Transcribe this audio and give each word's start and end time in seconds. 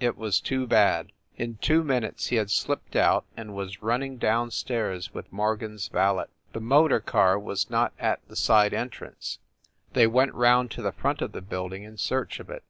It 0.00 0.16
was 0.16 0.40
too 0.40 0.66
bad. 0.66 1.12
In 1.36 1.56
two 1.58 1.84
minutes 1.84 2.28
he 2.28 2.36
had 2.36 2.50
slipped 2.50 2.96
out 2.96 3.26
and 3.36 3.54
was 3.54 3.82
run 3.82 4.00
ning 4.00 4.16
down 4.16 4.50
stairs 4.50 5.12
with 5.12 5.30
Morgan 5.30 5.74
s 5.74 5.88
valet. 5.88 6.24
The 6.54 6.60
motor 6.60 7.00
car 7.00 7.38
was 7.38 7.68
not 7.68 7.92
at 7.98 8.26
the 8.26 8.34
side 8.34 8.72
entrance; 8.72 9.40
they 9.92 10.06
went 10.06 10.32
round 10.32 10.70
to 10.70 10.80
the 10.80 10.90
front 10.92 11.20
of 11.20 11.32
the 11.32 11.42
building 11.42 11.82
in 11.82 11.98
search 11.98 12.40
of 12.40 12.48
it. 12.48 12.64